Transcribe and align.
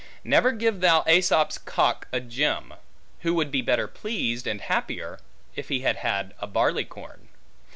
Neither 0.23 0.51
give 0.51 0.81
thou 0.81 1.03
AEsop's 1.03 1.59
cock 1.59 2.07
a 2.11 2.19
gem, 2.19 2.73
who 3.19 3.35
would 3.35 3.51
be 3.51 3.61
better 3.61 3.87
pleased, 3.87 4.47
and 4.47 4.59
happier, 4.59 5.19
if 5.55 5.69
he 5.69 5.81
had 5.81 5.97
had 5.97 6.33
a 6.39 6.47
barley 6.47 6.85
corn. 6.85 7.27